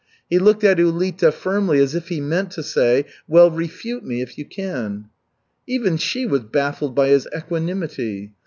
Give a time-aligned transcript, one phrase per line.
[0.27, 4.35] He looked at Ulita firmly as if he meant to say, "Well refute me, if
[4.35, 5.11] you can."
[5.67, 8.31] Even she was baffled by his equanimity.